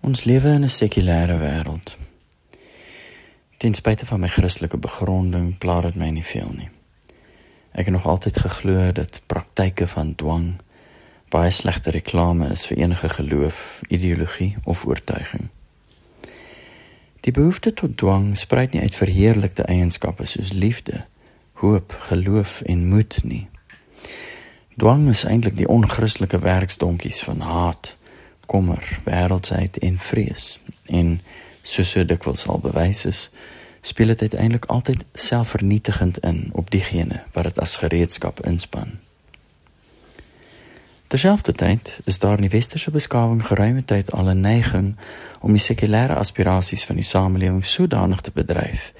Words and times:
Ons 0.00 0.24
lewe 0.24 0.48
in 0.48 0.64
'n 0.64 0.68
sekulêre 0.68 1.38
wêreld. 1.38 1.96
Ten 3.56 3.74
spyte 3.74 4.06
van 4.06 4.20
my 4.20 4.28
Christelike 4.28 4.78
begronding, 4.78 5.58
pla 5.58 5.80
dit 5.80 5.94
my 5.94 6.08
nie 6.08 6.24
veel 6.24 6.52
nie. 6.56 6.68
Ek 7.72 7.84
het 7.84 7.94
nog 7.94 8.06
altyd 8.06 8.38
geglo 8.38 8.92
dat 8.92 9.20
praktyke 9.26 9.86
van 9.86 10.14
dwang 10.14 10.60
baie 11.28 11.50
slegte 11.50 11.90
reklame 11.90 12.48
is 12.48 12.66
vir 12.66 12.76
enige 12.76 13.08
geloof, 13.08 13.80
ideologie 13.88 14.56
of 14.64 14.86
oortuiging. 14.86 15.48
Die 17.20 17.32
behoefte 17.32 17.74
tot 17.74 17.96
dwang 17.96 18.36
spruit 18.36 18.72
nie 18.72 18.80
uit 18.80 18.94
verheerlikte 18.94 19.62
eienskappe 19.62 20.26
soos 20.26 20.52
liefde, 20.52 21.04
hoop, 21.52 21.96
geloof 22.08 22.60
en 22.60 22.88
moed 22.88 23.20
nie. 23.22 23.48
Dwang 24.76 25.08
is 25.08 25.24
eintlik 25.24 25.56
die 25.56 25.68
onchristelike 25.68 26.38
werksdonkies 26.38 27.22
van 27.22 27.40
haat, 27.40 27.96
kommer, 28.50 28.82
wêreldsheid 29.04 29.78
en 29.78 29.98
vrees. 29.98 30.58
En 30.86 31.20
soos 31.62 31.92
so 31.94 32.04
dikwels 32.04 32.46
al 32.50 32.58
bewys 32.64 33.04
is, 33.06 33.20
speel 33.80 34.10
dit 34.12 34.20
uiteindelik 34.20 34.66
altyd 34.74 35.04
selfvernietigend 35.14 36.18
in 36.26 36.48
op 36.52 36.70
diegene 36.70 37.22
wat 37.32 37.44
dit 37.44 37.60
as 37.62 37.76
gereedskap 37.76 38.42
inspann. 38.46 38.98
Terselfdertyd 41.10 41.98
is 42.04 42.18
daar 42.18 42.38
in 42.38 42.46
die 42.46 42.52
westerse 42.52 42.90
beskawing 42.90 43.46
geruime 43.46 43.84
tyd 43.84 44.12
al 44.12 44.30
'n 44.30 44.40
neiging 44.40 44.96
om 45.40 45.52
die 45.52 45.62
sekulêre 45.62 46.14
aspirasies 46.14 46.84
van 46.84 46.96
die 46.96 47.04
samelewing 47.04 47.64
sodanig 47.64 48.20
te 48.20 48.30
bedryf 48.34 48.92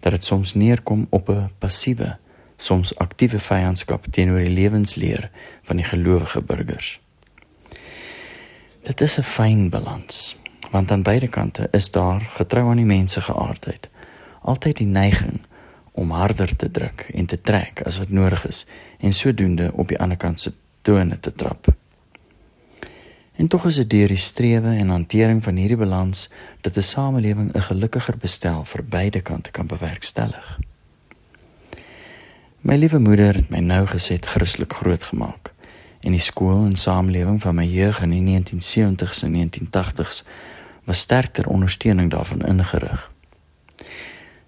dat 0.00 0.12
dit 0.12 0.24
soms 0.24 0.54
neerkom 0.54 1.06
op 1.10 1.28
'n 1.28 1.50
passiewe, 1.58 2.16
soms 2.56 2.96
aktiewe 2.96 3.38
vyandskap 3.38 4.06
teenoor 4.10 4.38
die 4.38 4.54
lewensleer 4.54 5.30
van 5.62 5.76
die 5.76 5.84
gelowige 5.84 6.42
burgers. 6.42 7.00
Dit 8.82 9.00
is 9.00 9.18
'n 9.18 9.22
fyn 9.22 9.68
balans, 9.68 10.38
want 10.70 10.90
aan 10.90 11.02
beide 11.02 11.28
kante 11.28 11.68
is 11.70 11.90
daar 11.90 12.30
getrou 12.34 12.68
aan 12.68 12.76
die 12.76 12.84
mense 12.84 13.20
geaardheid, 13.20 13.90
altyd 14.40 14.76
die 14.76 14.86
neiging 14.86 15.40
om 15.92 16.10
harder 16.10 16.56
te 16.56 16.70
druk 16.70 17.10
en 17.14 17.26
te 17.26 17.40
trek 17.40 17.82
as 17.84 17.98
wat 17.98 18.08
nodig 18.08 18.46
is 18.46 18.66
en 18.98 19.12
sodoende 19.12 19.72
op 19.72 19.88
die 19.88 19.98
ander 19.98 20.16
kant 20.16 20.40
se 20.40 20.52
tone 20.80 21.20
te 21.20 21.34
trap. 21.34 21.66
En 23.32 23.46
tog 23.46 23.64
is 23.64 23.76
dit 23.76 23.90
deur 23.90 24.08
die 24.08 24.16
strewe 24.16 24.68
en 24.68 24.88
hantering 24.88 25.42
van 25.42 25.56
hierdie 25.56 25.76
balans 25.76 26.28
dat 26.60 26.76
'n 26.76 26.82
samelewing 26.82 27.54
'n 27.54 27.62
gelukkiger 27.62 28.16
bestel 28.16 28.64
vir 28.64 28.84
beide 28.84 29.20
kante 29.20 29.50
kan 29.50 29.66
bewerkstellig. 29.66 30.58
My 32.60 32.76
liewe 32.76 32.98
moeder 32.98 33.34
het 33.34 33.50
my 33.50 33.58
nou 33.58 33.86
gesed 33.86 34.26
Christelik 34.26 34.72
grootgemaak 34.72 35.51
en 36.02 36.10
die 36.10 36.20
skool 36.20 36.64
en 36.66 36.76
samelewing 36.76 37.40
van 37.42 37.54
my 37.54 37.66
jeug 37.66 38.02
in 38.02 38.10
die 38.10 38.22
1970s 38.26 39.22
en 39.22 39.36
1980s 39.38 40.22
was 40.84 40.98
sterker 40.98 41.46
ondersteuning 41.48 42.10
daarvan 42.10 42.42
ingerig. 42.46 43.10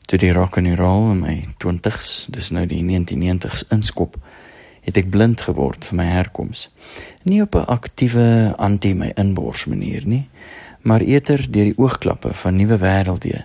Toe 0.04 0.18
die 0.18 0.32
rock 0.32 0.58
and 0.58 0.78
roll 0.78 1.10
in 1.10 1.20
my 1.20 1.36
20s, 1.64 2.26
dis 2.28 2.50
nou 2.50 2.66
die 2.66 2.82
1990s 2.82 3.64
inskop, 3.72 4.18
het 4.84 4.98
ek 5.00 5.08
blind 5.10 5.40
geword 5.46 5.86
vir 5.88 5.96
my 5.96 6.08
herkoms. 6.10 6.68
Nie 7.24 7.40
op 7.42 7.54
'n 7.54 7.70
aktiewe 7.72 8.54
anti 8.56 8.94
my 8.94 9.12
inbors 9.16 9.64
manier 9.64 10.06
nie, 10.06 10.28
maar 10.82 11.00
eerder 11.00 11.50
deur 11.50 11.64
die 11.64 11.78
oogklappe 11.78 12.34
van 12.34 12.56
nuwe 12.56 12.78
wêrelde 12.78 13.44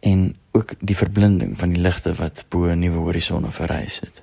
en 0.00 0.36
ook 0.52 0.74
die 0.80 0.96
verblinding 0.96 1.58
van 1.58 1.72
die 1.72 1.80
ligte 1.80 2.14
wat 2.14 2.44
bo 2.48 2.74
nuwe 2.74 2.98
horisonne 2.98 3.50
verrys 3.50 4.00
het. 4.00 4.22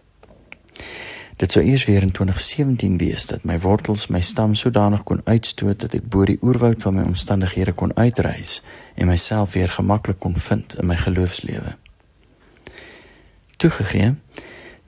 Dit 1.36 1.52
sou 1.52 1.66
eers 1.66 1.86
weer 1.86 2.02
in 2.02 2.12
2017 2.12 2.98
wees 2.98 3.26
dat 3.28 3.44
my 3.44 3.60
wortels 3.60 4.08
my 4.08 4.22
stam 4.24 4.54
sodanig 4.56 5.02
kon 5.04 5.20
uitstoot 5.24 5.80
dat 5.84 5.94
ek 5.98 6.06
bo 6.08 6.24
die 6.24 6.38
oerwoud 6.42 6.80
van 6.82 6.96
my 6.96 7.04
omstandighede 7.04 7.74
kon 7.76 7.92
uitreis 7.98 8.62
en 8.96 9.10
myself 9.12 9.52
weer 9.54 9.74
gemaklik 9.76 10.20
kon 10.24 10.38
vind 10.40 10.78
in 10.80 10.88
my 10.88 10.96
geloofslewe. 10.96 11.76
Toegegee, 13.60 14.14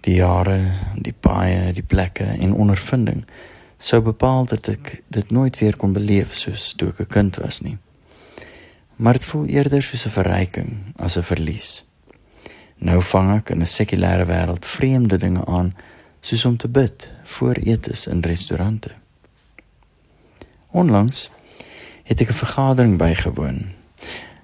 die 0.08 0.16
jare, 0.22 0.60
die 0.96 1.12
paaie, 1.12 1.74
die 1.76 1.84
plekke 1.84 2.30
en 2.40 2.56
ondervinding 2.56 3.26
sou 3.78 4.00
bepaal 4.02 4.48
dat 4.48 4.72
ek 4.72 5.02
dit 5.14 5.36
nooit 5.36 5.60
weer 5.60 5.76
kon 5.76 5.92
beleef 5.94 6.32
soos 6.36 6.72
toe 6.80 6.90
ek 6.96 7.02
'n 7.02 7.12
kind 7.12 7.36
was 7.44 7.60
nie. 7.60 7.78
Maar 8.96 9.20
dit 9.20 9.26
voel 9.26 9.46
eerder 9.46 9.84
soos 9.84 10.06
'n 10.06 10.16
verryking 10.16 10.72
as 10.96 11.18
'n 11.18 11.24
verlies. 11.24 11.84
Nou 12.78 13.02
vang 13.02 13.38
ek 13.38 13.50
in 13.50 13.62
'n 13.62 13.66
sekulêre 13.66 14.26
wêreld 14.26 14.66
vreemde 14.66 15.18
dinge 15.18 15.46
aan 15.46 15.76
soos 16.20 16.46
om 16.46 16.58
te 16.58 16.68
bid 16.68 17.10
voor 17.24 17.54
etes 17.54 18.08
in 18.08 18.20
restaurante. 18.20 18.92
Onlangs 20.72 21.30
het 22.04 22.22
ek 22.22 22.30
'n 22.30 22.44
vergadering 22.44 22.98
bygewoon. 22.98 23.66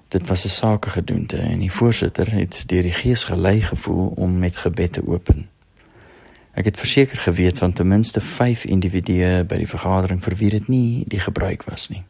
Dit 0.08 0.28
was 0.28 0.44
'n 0.44 0.48
sakegedoente 0.48 1.36
en 1.36 1.58
die 1.58 1.72
voorsitter 1.72 2.32
het 2.32 2.62
deur 2.66 2.82
die 2.82 2.92
gees 2.92 3.24
gelei 3.24 3.60
gevoel 3.60 4.12
om 4.16 4.38
met 4.38 4.56
gebed 4.56 4.92
te 4.92 5.06
open. 5.06 5.48
Ek 6.54 6.64
het 6.64 6.78
verseker 6.78 7.18
geweet 7.18 7.58
van 7.58 7.72
ten 7.72 7.88
minste 7.88 8.20
5 8.20 8.64
individue 8.64 9.44
by 9.44 9.56
die 9.56 9.68
vergadering 9.68 10.22
vir 10.22 10.34
wie 10.34 10.50
dit 10.50 10.68
nie 10.68 11.04
die 11.06 11.20
gebruik 11.20 11.62
was 11.62 11.88
nie. 11.88 12.04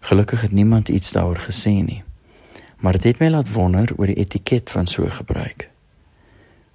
Gelukkig 0.00 0.40
het 0.40 0.52
niemand 0.52 0.88
iets 0.88 1.12
daaroor 1.12 1.40
gesê 1.48 1.70
nie. 1.70 2.02
Maar 2.76 2.92
dit 2.92 3.02
het 3.02 3.18
my 3.18 3.28
laat 3.28 3.52
wonder 3.52 3.92
oor 3.96 4.06
die 4.06 4.20
etiket 4.20 4.70
van 4.70 4.86
so 4.86 5.06
gebruik. 5.08 5.71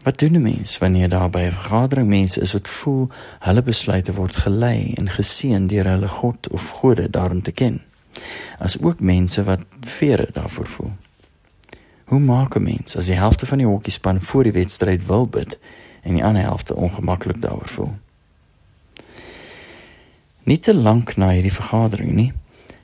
Wat 0.08 0.20
doen 0.20 0.36
'n 0.36 0.42
mens 0.42 0.78
wanneer 0.78 1.10
daar 1.10 1.30
by 1.30 1.40
'n 1.40 1.52
vergadering 1.52 2.08
mense 2.08 2.42
is 2.42 2.52
wat 2.52 2.68
voel 2.68 3.10
hulle 3.40 3.62
besluite 3.62 4.14
word 4.14 4.36
gelei 4.36 4.94
en 4.94 5.10
geseën 5.10 5.68
deur 5.68 5.86
hulle 5.86 6.08
God 6.08 6.50
of 6.50 6.70
gode 6.70 7.10
daarin 7.10 7.42
te 7.42 7.52
ken? 7.52 7.82
As 8.60 8.82
ook 8.82 9.00
mense 9.00 9.44
wat 9.44 9.60
vere 9.82 10.30
daarvoor 10.32 10.68
voel. 10.68 10.92
Hoe 12.04 12.20
maak 12.20 12.56
'n 12.56 12.64
mens 12.64 12.96
as 12.96 13.06
die 13.06 13.16
helfte 13.16 13.46
van 13.46 13.58
die 13.58 13.68
hokkiespan 13.68 14.22
voor 14.22 14.44
die 14.44 14.52
wedstryd 14.52 15.06
wil 15.06 15.28
bid 15.28 15.60
en 16.02 16.14
die 16.14 16.24
ander 16.24 16.42
helfte 16.42 16.76
ongemaklik 16.76 17.42
daaroor 17.42 17.70
voel? 17.70 17.96
Nie 20.44 20.60
te 20.60 20.74
lank 20.74 21.16
na 21.16 21.30
hierdie 21.30 21.54
vergadering 21.54 22.12
nie, 22.12 22.34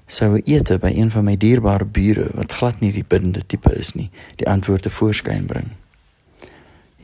sou 0.06 0.36
'n 0.36 0.42
ete 0.46 0.78
by 0.78 0.92
een 0.96 1.12
van 1.12 1.24
my 1.24 1.38
dierbare 1.38 1.86
bure 1.86 2.30
wat 2.34 2.52
glad 2.52 2.80
nie 2.80 2.92
die 2.92 3.06
biddende 3.08 3.46
tipe 3.46 3.76
is 3.76 3.94
nie, 3.94 4.10
die 4.36 4.48
antwoorde 4.48 4.90
voorskyn 4.90 5.46
bring. 5.46 5.72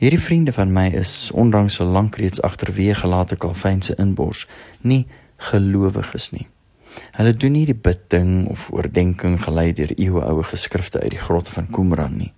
Hierdie 0.00 0.20
vriende 0.20 0.52
van 0.52 0.72
my 0.72 0.86
is 0.96 1.30
ondanks 1.36 1.74
so 1.76 1.84
lank 1.84 2.16
reeds 2.16 2.40
agterweë 2.40 2.94
gelate 3.02 3.36
kalfynse 3.36 3.92
inbors 4.00 4.46
nie 4.80 5.02
gelowiges 5.50 6.30
nie. 6.32 6.46
Hulle 7.18 7.34
doen 7.36 7.52
nie 7.52 7.66
die 7.68 7.76
bidding 7.76 8.46
of 8.48 8.70
oordeenking 8.72 9.36
gelei 9.44 9.74
deur 9.76 9.92
eeuoue 9.92 10.46
geskrifte 10.48 11.02
uit 11.02 11.12
die 11.12 11.20
grotte 11.20 11.52
van 11.52 11.68
Qumran 11.68 12.16
nie. 12.16 12.30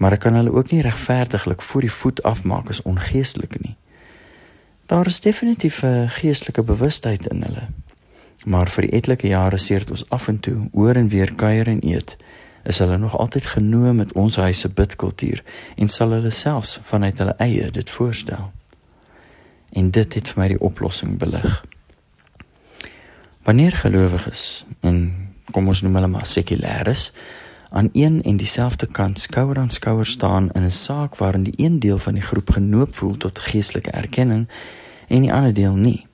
Maar 0.00 0.16
ek 0.16 0.24
kan 0.24 0.38
hulle 0.40 0.54
ook 0.56 0.72
nie 0.72 0.80
regverdiglik 0.80 1.60
voor 1.60 1.84
die 1.84 1.92
voet 1.92 2.22
afmaak 2.24 2.72
as 2.72 2.80
ongeestelike 2.88 3.60
nie. 3.60 3.76
Daar 4.88 5.12
is 5.12 5.20
definitief 5.20 5.82
'n 5.84 6.08
geestelike 6.08 6.62
bewustheid 6.62 7.26
in 7.26 7.42
hulle. 7.42 7.68
Maar 8.44 8.68
vir 8.68 8.88
die 8.88 8.96
etlike 8.96 9.28
jare 9.28 9.58
seert 9.58 9.90
ons 9.90 10.08
af 10.08 10.28
en 10.28 10.40
toe 10.40 10.68
oor 10.72 10.94
en 10.96 11.08
weer 11.08 11.34
kuier 11.34 11.68
en 11.68 11.84
eet 11.84 12.16
is 12.66 12.78
hulle 12.78 12.98
nog 12.98 13.18
altyd 13.18 13.46
genooi 13.46 13.92
met 13.92 14.12
ons 14.12 14.36
huis 14.36 14.60
se 14.60 14.68
bidkultuur 14.68 15.42
en 15.76 15.88
sal 15.88 16.10
hulle 16.10 16.30
selfs 16.30 16.78
vanuit 16.82 17.18
hulle 17.18 17.34
eie 17.38 17.70
dit 17.70 17.90
voorstel. 17.90 18.50
En 19.72 19.90
dit 19.90 20.14
het 20.14 20.28
vir 20.28 20.42
my 20.42 20.48
die 20.48 20.60
oplossing 20.60 21.18
belig. 21.18 21.62
Wanneer 23.46 23.76
gelowiges 23.78 24.64
en 24.80 25.02
kom 25.54 25.68
ons 25.70 25.82
noem 25.86 25.94
hulle 26.00 26.10
maar 26.10 26.26
sekulêres 26.26 27.12
aan 27.70 27.88
een 27.92 28.18
en 28.22 28.36
dieselfde 28.36 28.86
kant 28.86 29.20
skouer 29.20 29.58
aan 29.62 29.70
skouer 29.70 30.06
staan 30.06 30.50
in 30.50 30.64
'n 30.64 30.70
saak 30.70 31.16
waarin 31.22 31.42
die 31.42 31.54
een 31.56 31.78
deel 31.78 31.98
van 31.98 32.14
die 32.14 32.22
groep 32.22 32.50
genoop 32.50 32.94
voel 32.94 33.16
tot 33.16 33.38
geestelike 33.38 33.90
erkenning 33.90 34.48
en 35.08 35.20
die 35.20 35.32
ander 35.32 35.54
deel 35.54 35.74
nie, 35.74 36.06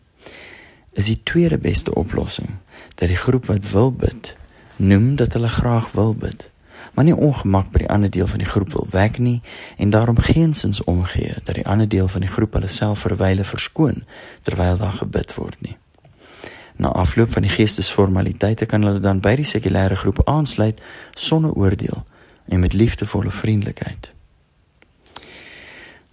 is 0.93 1.07
die 1.07 1.21
tweede 1.23 1.59
beste 1.59 1.95
oplossing 1.95 2.49
dat 2.95 3.09
die 3.09 3.17
groep 3.17 3.47
wat 3.47 3.71
wil 3.71 3.93
bid 3.93 4.37
noem 4.83 5.17
dat 5.17 5.33
hulle 5.33 5.49
graag 5.49 5.93
wil 5.93 6.15
bid, 6.15 6.51
maar 6.95 7.05
nie 7.05 7.17
ongemak 7.17 7.71
by 7.71 7.85
die 7.85 7.89
ander 7.89 8.11
deel 8.11 8.27
van 8.27 8.43
die 8.43 8.49
groep 8.49 8.73
wil 8.73 8.87
wek 8.91 9.19
nie 9.19 9.41
en 9.77 9.91
daarom 9.91 10.19
geensins 10.19 10.85
omgee 10.85 11.35
dat 11.45 11.55
die 11.55 11.67
ander 11.67 11.89
deel 11.89 12.09
van 12.09 12.21
die 12.21 12.31
groep 12.31 12.53
hulle 12.59 12.69
self 12.69 13.07
verwyle 13.07 13.45
verskoon 13.45 14.03
terwyl 14.43 14.77
daar 14.77 14.99
gebid 14.99 15.35
word 15.35 15.61
nie. 15.61 15.77
Na 16.77 16.89
afloop 16.89 17.33
van 17.33 17.47
die 17.47 17.53
geestesformaliteite 17.53 18.67
kan 18.67 18.83
hulle 18.83 19.01
dan 19.01 19.21
by 19.21 19.37
die 19.39 19.47
sekulêre 19.49 19.97
groep 19.97 20.25
aansluit 20.29 20.83
sonder 21.15 21.53
oordeel 21.53 22.05
en 22.49 22.61
met 22.61 22.73
liefdevolle 22.73 23.31
vriendelikheid. 23.31 24.13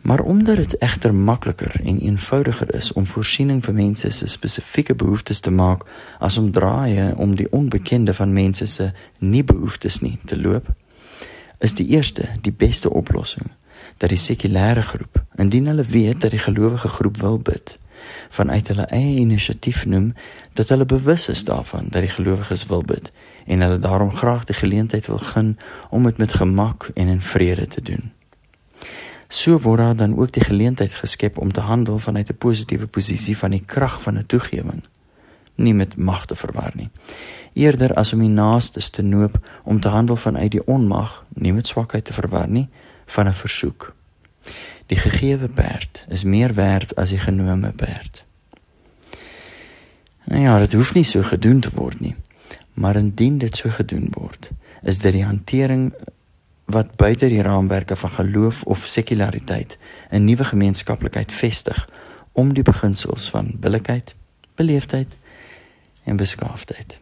Maar 0.02 0.20
omdat 0.20 0.56
dit 0.56 0.78
egter 0.78 1.14
makliker 1.14 1.82
en 1.84 2.00
eenvoudiger 2.00 2.76
is 2.76 2.94
om 2.94 3.06
voorsiening 3.06 3.64
vir 3.64 3.74
mense 3.74 4.10
se 4.10 4.28
spesifieke 4.28 4.96
behoeftes 4.96 5.40
te 5.40 5.52
maak 5.52 5.84
as 6.20 6.38
om 6.38 6.52
draaie 6.52 7.16
om 7.16 7.36
die 7.36 7.52
onbekende 7.52 8.14
van 8.14 8.34
mense 8.34 8.66
se 8.66 8.92
nie 9.20 9.44
behoeftes 9.44 10.00
nie 10.00 10.18
te 10.26 10.40
loop, 10.42 10.72
is 11.60 11.74
die 11.74 11.88
eerste 11.88 12.30
die 12.42 12.54
beste 12.54 12.90
oplossing 12.90 13.52
dat 13.98 14.10
die 14.10 14.20
sekulêre 14.20 14.82
groep, 14.82 15.24
indien 15.36 15.68
hulle 15.68 15.84
weet 15.84 16.22
dat 16.22 16.32
die 16.32 16.40
gelowige 16.40 16.88
groep 16.88 17.18
wil 17.18 17.40
bid, 17.40 17.78
vanuit 18.30 18.68
hulle 18.68 18.86
eie 18.96 19.20
inisiatief 19.20 19.86
noem 19.86 20.14
dat 20.54 20.70
hulle 20.70 20.86
bewus 20.86 21.28
is 21.30 21.44
daarvan 21.44 21.92
dat 21.92 22.02
die 22.02 22.14
gelowiges 22.16 22.66
wil 22.72 22.84
bid 22.84 23.12
en 23.46 23.62
hulle 23.62 23.80
daarom 23.80 24.16
graag 24.16 24.48
die 24.48 24.56
geleentheid 24.56 25.08
wil 25.08 25.18
gun 25.18 25.58
om 25.90 26.08
dit 26.08 26.18
met 26.18 26.34
gemak 26.34 26.92
en 26.94 27.08
in 27.08 27.22
vrede 27.22 27.68
te 27.68 27.82
doen. 27.82 28.12
So 29.30 29.60
word 29.62 29.78
daar 29.78 29.96
dan 29.96 30.18
ook 30.18 30.32
die 30.34 30.44
geleentheid 30.44 30.94
geskep 30.94 31.38
om 31.38 31.52
te 31.54 31.62
handel 31.62 32.00
vanuit 32.00 32.30
'n 32.30 32.38
positiewe 32.38 32.88
posisie 32.88 33.38
van 33.38 33.52
die 33.52 33.66
krag 33.66 34.02
van 34.02 34.18
'n 34.18 34.26
toegewing, 34.26 34.84
nie 35.56 35.74
met 35.74 35.98
mag 35.98 36.26
te 36.26 36.36
verwar 36.36 36.72
nie. 36.76 36.90
Eerder 37.54 37.94
as 37.94 38.14
om 38.14 38.20
die 38.20 38.30
naastes 38.30 38.90
te 38.90 39.02
noop 39.02 39.40
om 39.64 39.80
te 39.80 39.88
handel 39.88 40.16
vanuit 40.16 40.52
die 40.52 40.66
onmag, 40.66 41.26
nie 41.34 41.54
met 41.54 41.68
swakheid 41.68 42.06
te 42.06 42.14
verwar 42.14 42.50
nie, 42.50 42.70
van 43.06 43.28
'n 43.28 43.34
versoek. 43.34 43.96
Die 44.86 44.98
gegeewe 44.98 45.48
perd 45.48 46.06
is 46.08 46.24
meer 46.24 46.54
werd 46.54 46.96
as 46.96 47.10
die 47.10 47.20
genome 47.20 47.72
perd. 47.72 48.26
Nou 50.26 50.42
ja, 50.42 50.60
dit 50.60 50.74
hoef 50.74 50.94
nie 50.94 51.04
so 51.04 51.24
gedoen 51.24 51.60
te 51.60 51.70
word 51.74 52.00
nie. 52.00 52.16
Maar 52.74 52.96
indien 52.96 53.38
dit 53.38 53.56
so 53.56 53.70
gedoen 53.70 54.08
word, 54.12 54.50
is 54.84 54.98
dit 54.98 55.14
die 55.14 55.26
hantering 55.26 55.94
wat 56.70 56.96
buite 56.96 57.28
die 57.28 57.42
raamwerke 57.42 57.96
van 57.96 58.10
geloof 58.10 58.64
of 58.64 58.86
sekulariteit 58.86 59.78
'n 60.10 60.24
nuwe 60.24 60.44
gemeenskaplikheid 60.44 61.34
vestig 61.34 61.90
om 62.32 62.54
die 62.54 62.64
beginsels 62.64 63.30
van 63.30 63.56
billikheid, 63.60 64.16
beleefdheid 64.56 65.16
en 66.04 66.16
beskaafdheid 66.16 67.00